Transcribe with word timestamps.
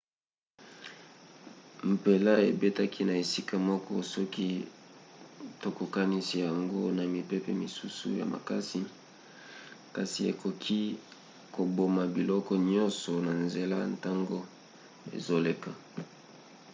mpela 1.93 2.33
ebetaki 2.49 3.01
na 3.07 3.13
esika 3.23 3.55
moko 3.69 3.91
soki 4.13 4.47
tokokanisi 5.61 6.35
yango 6.45 6.81
na 6.97 7.03
mipepe 7.13 7.51
misusu 7.63 8.07
ya 8.19 8.25
makasi 8.33 8.79
kasi 9.95 10.19
ekoki 10.31 10.79
koboma 11.55 12.03
biloko 12.15 12.51
nyonso 12.71 13.11
na 13.25 13.33
nzela 13.45 13.77
ntango 13.93 14.37
ezoleka 15.17 15.71